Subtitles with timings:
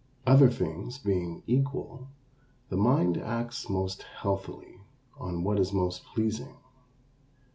[0.25, 2.07] Other things being equal,
[2.69, 4.81] the mind acts most healthfully
[5.19, 6.55] on what is most pleasing.